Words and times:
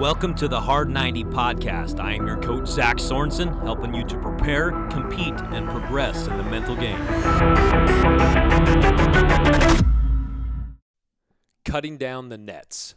Welcome 0.00 0.34
to 0.36 0.48
the 0.48 0.58
Hard 0.58 0.88
90 0.88 1.24
podcast. 1.24 2.00
I 2.00 2.14
am 2.14 2.26
your 2.26 2.38
coach, 2.38 2.66
Zach 2.66 2.96
Sorensen, 2.96 3.62
helping 3.64 3.94
you 3.94 4.02
to 4.04 4.16
prepare, 4.16 4.70
compete, 4.88 5.38
and 5.52 5.68
progress 5.68 6.26
in 6.26 6.38
the 6.38 6.42
mental 6.42 6.74
game. 6.74 6.96
Cutting 11.66 11.98
down 11.98 12.30
the 12.30 12.38
nets. 12.38 12.94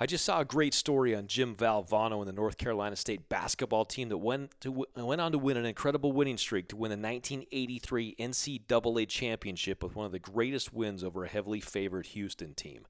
I 0.00 0.06
just 0.06 0.24
saw 0.24 0.40
a 0.40 0.44
great 0.44 0.74
story 0.74 1.14
on 1.14 1.28
Jim 1.28 1.54
Valvano 1.54 2.18
and 2.18 2.26
the 2.26 2.32
North 2.32 2.58
Carolina 2.58 2.96
State 2.96 3.28
basketball 3.28 3.84
team 3.84 4.08
that 4.08 4.18
went 4.18 4.50
to 4.62 4.86
went 4.96 5.20
on 5.20 5.30
to 5.30 5.38
win 5.38 5.56
an 5.56 5.66
incredible 5.66 6.10
winning 6.10 6.36
streak 6.36 6.66
to 6.70 6.76
win 6.76 6.90
the 6.90 6.96
1983 6.96 8.16
NCAA 8.18 9.08
championship 9.08 9.84
with 9.84 9.94
one 9.94 10.06
of 10.06 10.10
the 10.10 10.18
greatest 10.18 10.72
wins 10.72 11.04
over 11.04 11.22
a 11.22 11.28
heavily 11.28 11.60
favored 11.60 12.06
Houston 12.06 12.54
team. 12.54 12.86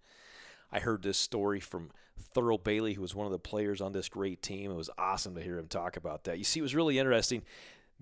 I 0.72 0.78
heard 0.80 1.02
this 1.02 1.18
story 1.18 1.60
from 1.60 1.90
Thurl 2.34 2.62
Bailey, 2.62 2.94
who 2.94 3.02
was 3.02 3.14
one 3.14 3.26
of 3.26 3.32
the 3.32 3.38
players 3.38 3.80
on 3.80 3.92
this 3.92 4.08
great 4.08 4.42
team. 4.42 4.70
It 4.70 4.76
was 4.76 4.90
awesome 4.98 5.34
to 5.34 5.42
hear 5.42 5.58
him 5.58 5.66
talk 5.66 5.96
about 5.96 6.24
that. 6.24 6.38
You 6.38 6.44
see, 6.44 6.60
it 6.60 6.62
was 6.62 6.74
really 6.74 6.98
interesting. 6.98 7.42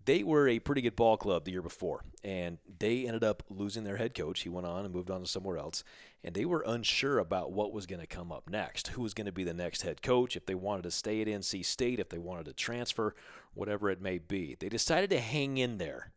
They 0.04 0.22
were 0.22 0.48
a 0.48 0.58
pretty 0.58 0.80
good 0.80 0.96
ball 0.96 1.16
club 1.16 1.44
the 1.44 1.50
year 1.50 1.62
before, 1.62 2.04
and 2.22 2.58
they 2.78 3.06
ended 3.06 3.24
up 3.24 3.42
losing 3.50 3.84
their 3.84 3.96
head 3.96 4.14
coach. 4.14 4.40
He 4.40 4.48
went 4.48 4.66
on 4.66 4.84
and 4.84 4.94
moved 4.94 5.10
on 5.10 5.20
to 5.20 5.26
somewhere 5.26 5.58
else, 5.58 5.82
and 6.22 6.34
they 6.34 6.44
were 6.44 6.64
unsure 6.66 7.18
about 7.18 7.52
what 7.52 7.72
was 7.72 7.86
going 7.86 8.00
to 8.00 8.06
come 8.06 8.30
up 8.30 8.48
next, 8.48 8.88
who 8.88 9.02
was 9.02 9.12
going 9.12 9.26
to 9.26 9.32
be 9.32 9.44
the 9.44 9.52
next 9.52 9.82
head 9.82 10.00
coach, 10.00 10.36
if 10.36 10.46
they 10.46 10.54
wanted 10.54 10.82
to 10.82 10.90
stay 10.90 11.20
at 11.20 11.26
NC 11.26 11.64
State, 11.64 12.00
if 12.00 12.08
they 12.08 12.18
wanted 12.18 12.46
to 12.46 12.52
transfer, 12.52 13.14
whatever 13.54 13.90
it 13.90 14.00
may 14.00 14.18
be. 14.18 14.56
They 14.58 14.68
decided 14.68 15.10
to 15.10 15.20
hang 15.20 15.58
in 15.58 15.78
there 15.78 16.12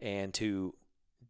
and 0.00 0.32
to 0.34 0.74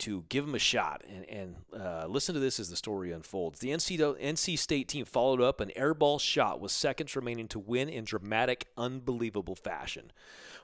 to 0.02 0.24
give 0.28 0.44
him 0.44 0.54
a 0.54 0.58
shot. 0.58 1.02
And, 1.08 1.28
and 1.28 1.56
uh, 1.80 2.06
listen 2.08 2.34
to 2.34 2.40
this 2.40 2.58
as 2.58 2.68
the 2.68 2.76
story 2.76 3.12
unfolds. 3.12 3.60
The 3.60 3.70
NC, 3.70 3.98
NC 4.20 4.58
State 4.58 4.88
team 4.88 5.04
followed 5.04 5.40
up 5.40 5.60
an 5.60 5.70
airball 5.76 6.20
shot 6.20 6.60
with 6.60 6.72
seconds 6.72 7.14
remaining 7.14 7.48
to 7.48 7.58
win 7.58 7.88
in 7.88 8.04
dramatic, 8.04 8.66
unbelievable 8.76 9.54
fashion. 9.54 10.10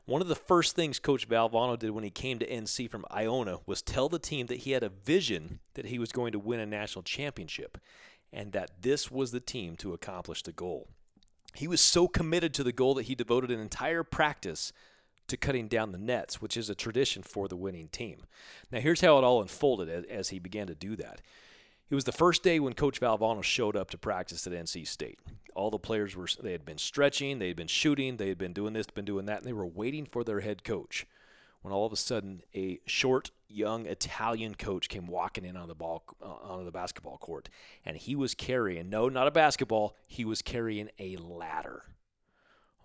One 0.07 0.23
of 0.23 0.29
the 0.29 0.35
first 0.35 0.75
things 0.75 0.99
Coach 0.99 1.29
Valvano 1.29 1.79
did 1.79 1.91
when 1.91 2.03
he 2.05 2.11
came 2.11 2.39
to 2.39 2.47
NC 2.47 2.91
from 2.91 3.05
Iona 3.11 3.59
was 3.67 3.83
tell 3.83 4.09
the 4.09 4.19
team 4.19 4.47
that 4.47 4.61
he 4.61 4.73
had 4.73 4.83
a 4.83 4.89
vision 4.89 5.61
that 5.75 5.87
he 5.87 5.99
was 5.99 6.13
going 6.13 6.33
to 6.33 6.39
win 6.39 6.61
a 6.61 6.67
national 6.67 7.03
championship 7.03 7.79
and 8.33 8.53
that 8.53 8.71
this 8.81 9.11
was 9.11 9.31
the 9.31 9.41
team 9.41 9.77
to 9.77 9.93
accomplish 9.93 10.43
the 10.43 10.53
goal. 10.53 10.89
He 11.55 11.69
was 11.69 11.81
so 11.81 12.09
committed 12.09 12.55
to 12.55 12.65
the 12.65 12.73
goal 12.73 12.95
that 12.95 13.07
he 13.07 13.15
devoted 13.15 13.51
an 13.51 13.61
entire 13.61 14.03
practice 14.03 14.73
to 15.29 15.37
cutting 15.37 15.69
down 15.69 15.93
the 15.93 15.99
nets, 15.99 16.41
which 16.41 16.57
is 16.57 16.69
a 16.69 16.75
tradition 16.75 17.23
for 17.23 17.49
the 17.49 17.57
winning 17.57 17.89
team. 17.89 18.25
Now, 18.73 18.81
here's 18.81 19.01
how 19.01 19.19
it 19.19 19.25
all 19.25 19.41
unfolded 19.41 20.07
as, 20.07 20.31
he 20.31 20.39
began 20.39 20.67
to 20.67 20.75
do 20.75 20.97
that. 20.97 21.21
It 21.91 21.95
was 21.95 22.05
the 22.05 22.13
first 22.13 22.43
day 22.43 22.61
when 22.61 22.75
Coach 22.75 23.01
Valvano 23.01 23.43
showed 23.43 23.77
up 23.77 23.91
to 23.91 23.99
practice 23.99 24.47
at 24.47 24.53
NC 24.53 24.87
State. 24.87 25.19
All 25.55 25.71
the 25.71 25.79
players 25.79 26.15
were 26.15 26.29
they 26.43 26.53
had 26.53 26.65
been 26.65 26.79
stretching, 26.79 27.39
they 27.39 27.49
had 27.49 27.57
been 27.57 27.67
shooting, 27.67 28.17
they 28.17 28.29
had 28.29 28.39
been 28.39 28.53
doing 28.53 28.75
this, 28.75 28.87
been 28.87 29.05
doing 29.05 29.27
that, 29.27 29.39
and 29.39 29.47
they 29.47 29.55
were 29.55 29.67
waiting 29.67 30.05
for 30.05 30.23
their 30.23 30.41
head 30.41 30.65
coach. 30.65 31.07
When 31.63 31.73
all 31.73 31.87
of 31.87 31.93
a 31.93 31.97
sudden, 31.97 32.43
a 32.55 32.79
short, 32.87 33.31
young 33.49 33.87
Italian 33.87 34.55
coach 34.55 34.89
came 34.89 35.07
walking 35.07 35.45
in 35.45 35.57
on 35.57 35.69
the 35.69 35.75
ball 35.75 36.05
uh, 36.23 36.27
onto 36.27 36.65
the 36.65 36.71
basketball 36.71 37.19
court, 37.19 37.49
and 37.85 37.97
he 37.97 38.15
was 38.15 38.35
carrying 38.35 38.91
no, 38.91 39.09
not 39.09 39.27
a 39.27 39.33
basketball, 39.33 39.97
he 40.07 40.25
was 40.25 40.43
carrying 40.43 40.91
a 40.99 41.17
ladder. 41.17 41.85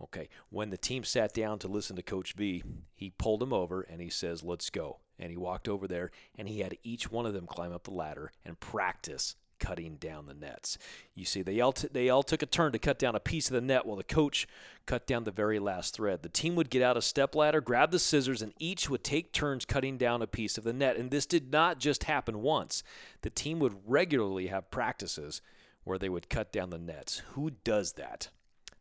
Okay, 0.02 0.28
when 0.50 0.70
the 0.70 0.78
team 0.78 1.04
sat 1.04 1.34
down 1.34 1.60
to 1.60 1.68
listen 1.68 1.96
to 1.96 2.02
Coach 2.02 2.34
V, 2.34 2.64
he 2.96 3.12
pulled 3.12 3.42
him 3.42 3.54
over 3.54 3.82
and 3.82 4.02
he 4.02 4.10
says, 4.10 4.44
Let's 4.44 4.70
go. 4.70 5.00
And 5.20 5.30
he 5.30 5.38
walked 5.38 5.68
over 5.68 5.88
there 5.88 6.12
and 6.38 6.48
he 6.48 6.60
had 6.60 6.78
each 6.84 7.12
one 7.12 7.26
of 7.26 7.34
them 7.34 7.46
climb 7.46 7.72
up 7.72 7.84
the 7.84 7.92
ladder 7.92 8.32
and 8.44 8.60
practice 8.60 9.36
cutting 9.64 9.96
down 9.96 10.26
the 10.26 10.34
nets. 10.34 10.78
You 11.16 11.24
see, 11.24 11.42
they 11.42 11.62
all, 11.62 11.72
t- 11.72 11.88
they 11.90 12.10
all 12.10 12.24
took 12.24 12.42
a 12.42 12.46
turn 12.46 12.74
to 12.74 12.80
cut 12.80 13.00
down 13.00 13.16
a 13.16 13.20
piece 13.20 13.48
of 13.48 13.54
the 13.54 13.62
net 13.62 13.86
while 13.86 13.96
the 13.96 14.04
coach 14.04 14.46
cut 14.86 15.08
down 15.08 15.24
the 15.24 15.32
very 15.32 15.58
last 15.58 15.94
thread. 15.96 16.22
The 16.22 16.28
team 16.28 16.56
would 16.56 16.70
get 16.70 16.82
out 16.82 16.98
a 16.98 17.02
step 17.02 17.34
ladder, 17.34 17.62
grab 17.62 17.92
the 17.92 18.00
scissors, 18.00 18.42
and 18.42 18.54
each 18.60 18.90
would 18.90 19.06
take 19.06 19.32
turns 19.32 19.64
cutting 19.64 19.98
down 19.98 20.22
a 20.22 20.28
piece 20.28 20.58
of 20.58 20.66
the 20.66 20.74
net. 20.74 20.98
And 20.98 21.12
this 21.12 21.26
did 21.26 21.52
not 21.52 21.80
just 21.80 22.04
happen 22.04 22.42
once, 22.42 22.84
the 23.22 23.30
team 23.30 23.60
would 23.60 23.78
regularly 23.86 24.48
have 24.48 24.70
practices 24.70 25.42
where 25.86 25.98
they 25.98 26.10
would 26.10 26.30
cut 26.30 26.52
down 26.52 26.70
the 26.70 26.78
nets. 26.78 27.20
Who 27.34 27.52
does 27.64 27.94
that? 27.94 28.30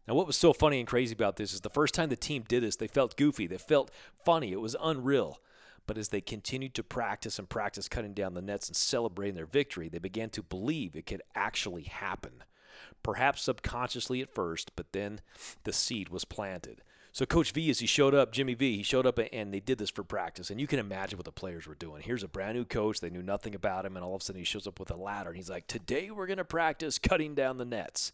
Now, 0.08 0.14
what 0.14 0.26
was 0.26 0.36
so 0.36 0.52
funny 0.52 0.78
and 0.78 0.88
crazy 0.88 1.12
about 1.12 1.36
this 1.36 1.52
is 1.52 1.60
the 1.60 1.70
first 1.70 1.94
time 1.94 2.08
the 2.08 2.16
team 2.16 2.44
did 2.46 2.62
this, 2.62 2.76
they 2.76 2.88
felt 2.88 3.16
goofy. 3.16 3.46
They 3.46 3.58
felt 3.58 3.90
funny. 4.24 4.52
It 4.52 4.60
was 4.60 4.76
unreal. 4.82 5.40
But 5.86 5.98
as 5.98 6.08
they 6.08 6.20
continued 6.20 6.74
to 6.74 6.82
practice 6.82 7.38
and 7.38 7.48
practice 7.48 7.88
cutting 7.88 8.14
down 8.14 8.34
the 8.34 8.42
nets 8.42 8.68
and 8.68 8.76
celebrating 8.76 9.34
their 9.34 9.46
victory, 9.46 9.88
they 9.88 9.98
began 9.98 10.30
to 10.30 10.42
believe 10.42 10.94
it 10.94 11.06
could 11.06 11.22
actually 11.34 11.84
happen. 11.84 12.44
Perhaps 13.02 13.42
subconsciously 13.42 14.20
at 14.20 14.34
first, 14.34 14.72
but 14.76 14.92
then 14.92 15.20
the 15.64 15.72
seed 15.72 16.08
was 16.08 16.24
planted. 16.24 16.82
So 17.14 17.26
Coach 17.26 17.52
V, 17.52 17.68
as 17.68 17.80
he 17.80 17.86
showed 17.86 18.14
up, 18.14 18.32
Jimmy 18.32 18.54
V, 18.54 18.78
he 18.78 18.82
showed 18.82 19.06
up 19.06 19.18
and 19.32 19.52
they 19.52 19.60
did 19.60 19.76
this 19.76 19.90
for 19.90 20.02
practice. 20.02 20.48
And 20.48 20.58
you 20.58 20.66
can 20.66 20.78
imagine 20.78 21.18
what 21.18 21.26
the 21.26 21.32
players 21.32 21.66
were 21.66 21.74
doing. 21.74 22.02
Here's 22.02 22.22
a 22.22 22.28
brand 22.28 22.56
new 22.56 22.64
coach. 22.64 23.00
They 23.00 23.10
knew 23.10 23.22
nothing 23.22 23.54
about 23.54 23.84
him. 23.84 23.96
And 23.96 24.04
all 24.04 24.14
of 24.14 24.22
a 24.22 24.24
sudden 24.24 24.40
he 24.40 24.46
shows 24.46 24.66
up 24.66 24.80
with 24.80 24.90
a 24.90 24.96
ladder. 24.96 25.28
And 25.28 25.36
he's 25.36 25.50
like, 25.50 25.66
today 25.66 26.10
we're 26.10 26.26
going 26.26 26.38
to 26.38 26.44
practice 26.44 26.98
cutting 26.98 27.34
down 27.34 27.58
the 27.58 27.66
nets. 27.66 28.12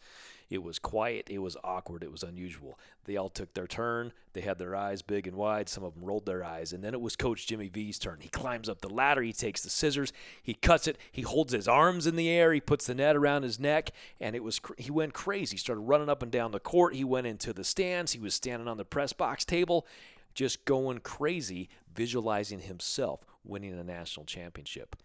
It 0.51 0.63
was 0.63 0.79
quiet. 0.79 1.29
It 1.29 1.41
was 1.41 1.57
awkward. 1.63 2.03
It 2.03 2.11
was 2.11 2.23
unusual. 2.23 2.79
They 3.05 3.17
all 3.17 3.29
took 3.29 3.53
their 3.53 3.67
turn. 3.67 4.13
They 4.33 4.41
had 4.41 4.59
their 4.59 4.75
eyes 4.75 5.03
big 5.03 5.27
and 5.27 5.37
wide. 5.37 5.69
Some 5.69 5.85
of 5.85 5.95
them 5.95 6.05
rolled 6.05 6.25
their 6.25 6.43
eyes. 6.43 6.73
And 6.73 6.83
then 6.83 6.95
it 6.95 7.01
was 7.01 7.17
Coach 7.17 7.47
Jimmy 7.47 7.69
V's 7.69 7.99
turn. 7.99 8.19
He 8.21 8.29
climbs 8.29 8.69
up 8.69 8.81
the 8.81 8.89
ladder. 8.89 9.21
He 9.21 9.35
takes 9.35 9.63
the 9.63 9.69
scissors. 9.69 10.13
He 10.43 10.55
cuts 10.55 10.89
it. 10.89 10.97
He 11.13 11.23
holds 11.23 11.53
his 11.53 11.69
arms 11.69 12.07
in 12.07 12.17
the 12.17 12.31
air. 12.31 12.53
He 12.53 12.61
puts 12.61 12.87
the 12.87 12.95
net 12.95 13.15
around 13.15 13.43
his 13.43 13.61
neck. 13.61 13.91
And 14.21 14.35
it 14.35 14.43
was 14.43 14.61
he 14.79 14.91
went 14.91 15.13
crazy. 15.13 15.57
He 15.57 15.59
started 15.59 15.83
running 15.83 16.09
up 16.09 16.23
and 16.23 16.33
down 16.33 16.53
the 16.53 16.61
court. 16.61 16.95
He 16.95 17.05
went 17.05 17.27
into 17.27 17.53
the 17.53 17.65
stands. 17.65 18.13
He 18.13 18.21
was 18.21 18.35
standing 18.35 18.69
on 18.69 18.79
the 18.79 18.85
press 18.87 19.13
box 19.13 19.45
table, 19.45 19.87
just 20.35 20.65
going 20.65 21.01
crazy, 21.01 21.69
visualizing 21.95 22.61
himself 22.61 23.21
winning 23.45 23.79
a 23.79 23.85
national 23.85 24.25
championship. 24.25 24.97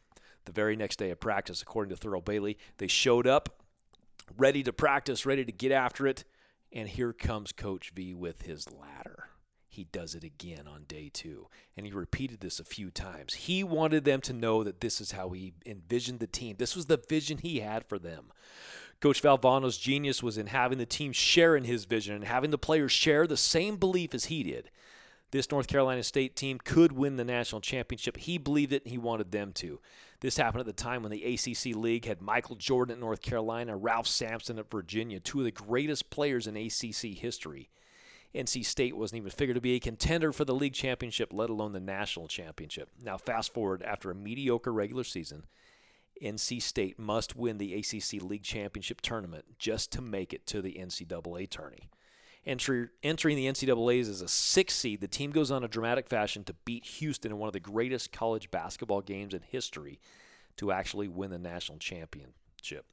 The 0.45 0.51
very 0.51 0.75
next 0.75 0.97
day 0.97 1.09
of 1.09 1.19
practice, 1.19 1.61
according 1.61 1.95
to 1.95 2.01
Thurl 2.01 2.23
Bailey, 2.23 2.57
they 2.77 2.87
showed 2.87 3.27
up 3.27 3.62
ready 4.37 4.63
to 4.63 4.73
practice, 4.73 5.25
ready 5.25 5.45
to 5.45 5.51
get 5.51 5.71
after 5.71 6.07
it. 6.07 6.23
And 6.71 6.89
here 6.89 7.13
comes 7.13 7.51
Coach 7.51 7.91
V 7.95 8.13
with 8.13 8.43
his 8.43 8.71
ladder. 8.71 9.29
He 9.67 9.85
does 9.85 10.13
it 10.13 10.23
again 10.23 10.67
on 10.67 10.83
day 10.87 11.09
two. 11.11 11.47
And 11.75 11.85
he 11.85 11.91
repeated 11.91 12.39
this 12.39 12.59
a 12.59 12.63
few 12.63 12.91
times. 12.91 13.33
He 13.33 13.63
wanted 13.63 14.05
them 14.05 14.21
to 14.21 14.33
know 14.33 14.63
that 14.63 14.81
this 14.81 15.01
is 15.01 15.13
how 15.13 15.29
he 15.29 15.53
envisioned 15.65 16.19
the 16.19 16.27
team. 16.27 16.55
This 16.59 16.75
was 16.75 16.85
the 16.85 17.01
vision 17.09 17.39
he 17.39 17.59
had 17.59 17.83
for 17.85 17.97
them. 17.97 18.31
Coach 19.01 19.21
Valvano's 19.21 19.77
genius 19.77 20.21
was 20.21 20.37
in 20.37 20.47
having 20.47 20.77
the 20.77 20.85
team 20.85 21.11
share 21.11 21.55
in 21.55 21.63
his 21.63 21.85
vision 21.85 22.15
and 22.15 22.23
having 22.23 22.51
the 22.51 22.57
players 22.57 22.91
share 22.91 23.25
the 23.25 23.35
same 23.35 23.77
belief 23.77 24.13
as 24.13 24.25
he 24.25 24.43
did. 24.43 24.69
This 25.33 25.49
North 25.49 25.65
Carolina 25.65 26.03
State 26.03 26.35
team 26.35 26.59
could 26.63 26.91
win 26.91 27.15
the 27.15 27.25
national 27.25 27.59
championship. 27.59 28.17
He 28.17 28.37
believed 28.37 28.71
it 28.71 28.83
and 28.83 28.91
he 28.91 28.99
wanted 28.99 29.31
them 29.31 29.51
to. 29.53 29.79
This 30.19 30.37
happened 30.37 30.59
at 30.59 30.67
the 30.67 30.73
time 30.73 31.01
when 31.01 31.11
the 31.11 31.23
ACC 31.23 31.75
League 31.75 32.05
had 32.05 32.21
Michael 32.21 32.55
Jordan 32.55 32.93
at 32.93 32.99
North 32.99 33.23
Carolina, 33.23 33.75
Ralph 33.75 34.05
Sampson 34.05 34.59
at 34.59 34.69
Virginia, 34.69 35.19
two 35.19 35.39
of 35.39 35.45
the 35.45 35.51
greatest 35.51 36.11
players 36.11 36.45
in 36.45 36.55
ACC 36.55 37.17
history. 37.17 37.71
NC 38.35 38.63
State 38.63 38.95
wasn't 38.95 39.17
even 39.17 39.31
figured 39.31 39.55
to 39.55 39.61
be 39.61 39.73
a 39.73 39.79
contender 39.79 40.31
for 40.31 40.45
the 40.45 40.53
league 40.53 40.75
championship, 40.75 41.33
let 41.33 41.49
alone 41.49 41.73
the 41.73 41.79
national 41.79 42.27
championship. 42.27 42.89
Now, 43.03 43.17
fast 43.17 43.55
forward 43.55 43.81
after 43.81 44.11
a 44.11 44.15
mediocre 44.15 44.71
regular 44.71 45.03
season, 45.03 45.47
NC 46.21 46.61
State 46.61 46.99
must 46.99 47.35
win 47.35 47.57
the 47.57 47.73
ACC 47.73 48.21
League 48.21 48.43
Championship 48.43 49.01
tournament 49.01 49.45
just 49.57 49.91
to 49.93 50.01
make 50.03 50.31
it 50.31 50.45
to 50.45 50.61
the 50.61 50.73
NCAA 50.73 51.49
tourney. 51.49 51.89
Entry, 52.45 52.89
entering 53.03 53.37
the 53.37 53.47
NCAAs 53.47 54.09
as 54.09 54.21
a 54.21 54.27
six 54.27 54.75
seed, 54.75 54.99
the 54.99 55.07
team 55.07 55.31
goes 55.31 55.49
on 55.49 55.63
a 55.63 55.67
dramatic 55.69 56.09
fashion 56.09 56.43
to 56.43 56.55
beat 56.65 56.85
Houston 56.85 57.31
in 57.31 57.37
one 57.37 57.47
of 57.47 57.53
the 57.53 57.59
greatest 57.59 58.11
college 58.11 58.51
basketball 58.51 59.01
games 59.01 59.33
in 59.33 59.41
history 59.41 59.99
to 60.57 60.71
actually 60.71 61.07
win 61.07 61.31
the 61.31 61.39
national 61.39 61.77
championship. 61.77 62.85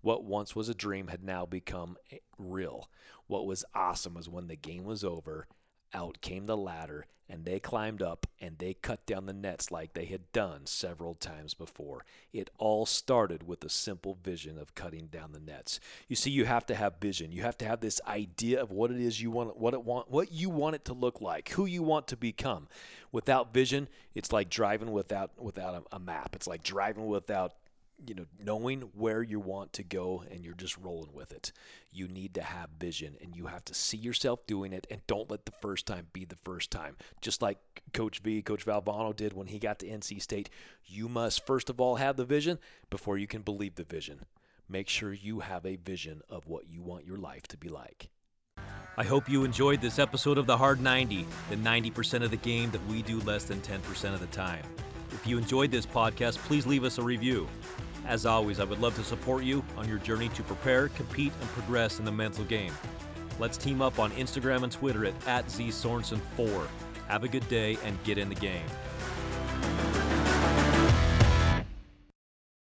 What 0.00 0.24
once 0.24 0.54
was 0.54 0.68
a 0.68 0.74
dream 0.74 1.08
had 1.08 1.24
now 1.24 1.44
become 1.44 1.96
real. 2.38 2.88
What 3.26 3.46
was 3.46 3.64
awesome 3.74 4.14
was 4.14 4.28
when 4.28 4.46
the 4.46 4.56
game 4.56 4.84
was 4.84 5.02
over 5.02 5.48
out 5.92 6.20
came 6.20 6.46
the 6.46 6.56
ladder, 6.56 7.06
and 7.28 7.44
they 7.44 7.60
climbed 7.60 8.02
up 8.02 8.26
and 8.40 8.58
they 8.58 8.74
cut 8.74 9.04
down 9.04 9.26
the 9.26 9.32
nets 9.32 9.70
like 9.70 9.92
they 9.92 10.06
had 10.06 10.32
done 10.32 10.64
several 10.64 11.14
times 11.14 11.52
before. 11.52 12.04
It 12.32 12.50
all 12.58 12.86
started 12.86 13.46
with 13.46 13.62
a 13.64 13.68
simple 13.68 14.16
vision 14.22 14.58
of 14.58 14.74
cutting 14.74 15.06
down 15.06 15.32
the 15.32 15.40
nets. 15.40 15.78
You 16.08 16.16
see, 16.16 16.30
you 16.30 16.46
have 16.46 16.64
to 16.66 16.74
have 16.74 16.94
vision. 17.00 17.30
You 17.32 17.42
have 17.42 17.58
to 17.58 17.66
have 17.66 17.80
this 17.80 18.00
idea 18.06 18.62
of 18.62 18.70
what 18.70 18.90
it 18.90 19.00
is 19.00 19.20
you 19.20 19.30
want, 19.30 19.58
what 19.58 19.74
it 19.74 19.84
want, 19.84 20.10
what 20.10 20.32
you 20.32 20.48
want 20.48 20.76
it 20.76 20.84
to 20.86 20.94
look 20.94 21.20
like, 21.20 21.50
who 21.50 21.66
you 21.66 21.82
want 21.82 22.08
to 22.08 22.16
become. 22.16 22.68
Without 23.12 23.52
vision, 23.52 23.88
it's 24.14 24.32
like 24.32 24.48
driving 24.48 24.92
without 24.92 25.30
without 25.38 25.74
a, 25.74 25.96
a 25.96 25.98
map. 25.98 26.34
It's 26.34 26.46
like 26.46 26.62
driving 26.62 27.06
without 27.06 27.54
you 28.06 28.14
know, 28.14 28.26
knowing 28.42 28.82
where 28.94 29.22
you 29.22 29.40
want 29.40 29.72
to 29.74 29.82
go 29.82 30.24
and 30.30 30.44
you're 30.44 30.54
just 30.54 30.76
rolling 30.78 31.12
with 31.12 31.32
it. 31.32 31.52
You 31.92 32.08
need 32.08 32.34
to 32.34 32.42
have 32.42 32.70
vision 32.78 33.16
and 33.20 33.34
you 33.34 33.46
have 33.46 33.64
to 33.66 33.74
see 33.74 33.96
yourself 33.96 34.46
doing 34.46 34.72
it 34.72 34.86
and 34.90 35.00
don't 35.06 35.30
let 35.30 35.46
the 35.46 35.52
first 35.60 35.86
time 35.86 36.06
be 36.12 36.24
the 36.24 36.38
first 36.44 36.70
time. 36.70 36.96
Just 37.20 37.42
like 37.42 37.58
Coach 37.92 38.20
V, 38.20 38.42
Coach 38.42 38.64
Valvano 38.64 39.14
did 39.14 39.32
when 39.32 39.48
he 39.48 39.58
got 39.58 39.78
to 39.80 39.86
NC 39.86 40.22
State, 40.22 40.48
you 40.84 41.08
must 41.08 41.44
first 41.46 41.68
of 41.70 41.80
all 41.80 41.96
have 41.96 42.16
the 42.16 42.24
vision 42.24 42.58
before 42.90 43.18
you 43.18 43.26
can 43.26 43.42
believe 43.42 43.74
the 43.74 43.84
vision. 43.84 44.24
Make 44.68 44.88
sure 44.88 45.12
you 45.12 45.40
have 45.40 45.64
a 45.64 45.76
vision 45.76 46.22
of 46.28 46.46
what 46.46 46.68
you 46.68 46.82
want 46.82 47.06
your 47.06 47.16
life 47.16 47.46
to 47.48 47.56
be 47.56 47.68
like. 47.68 48.10
I 48.98 49.04
hope 49.04 49.28
you 49.28 49.44
enjoyed 49.44 49.80
this 49.80 49.98
episode 49.98 50.38
of 50.38 50.46
The 50.46 50.56
Hard 50.56 50.80
90, 50.80 51.24
the 51.50 51.56
90% 51.56 52.24
of 52.24 52.30
the 52.30 52.36
game 52.36 52.70
that 52.72 52.84
we 52.86 53.00
do 53.02 53.20
less 53.20 53.44
than 53.44 53.60
10% 53.60 54.12
of 54.12 54.20
the 54.20 54.26
time. 54.26 54.64
If 55.12 55.26
you 55.26 55.38
enjoyed 55.38 55.70
this 55.70 55.86
podcast, 55.86 56.36
please 56.38 56.66
leave 56.66 56.84
us 56.84 56.98
a 56.98 57.02
review. 57.02 57.48
As 58.08 58.24
always, 58.24 58.58
I 58.58 58.64
would 58.64 58.80
love 58.80 58.94
to 58.96 59.04
support 59.04 59.44
you 59.44 59.62
on 59.76 59.86
your 59.86 59.98
journey 59.98 60.30
to 60.30 60.42
prepare, 60.42 60.88
compete, 60.88 61.32
and 61.42 61.48
progress 61.50 61.98
in 61.98 62.06
the 62.06 62.10
mental 62.10 62.42
game. 62.44 62.72
Let's 63.38 63.58
team 63.58 63.82
up 63.82 63.98
on 63.98 64.10
Instagram 64.12 64.62
and 64.62 64.72
Twitter 64.72 65.04
at, 65.04 65.14
at 65.26 65.46
ZSorensen4. 65.46 66.66
Have 67.06 67.24
a 67.24 67.28
good 67.28 67.46
day 67.48 67.76
and 67.84 68.02
get 68.04 68.16
in 68.16 68.30
the 68.30 68.34
game. 68.34 68.64